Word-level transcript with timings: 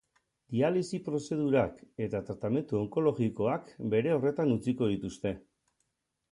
Dialisi 0.53 0.99
prozedurak 1.07 1.83
eta 2.07 2.23
tratamendu 2.31 2.79
onkologikoak 2.81 3.71
bere 3.95 4.17
horretan 4.17 4.59
utziko 4.59 4.93
dituzte. 4.97 5.39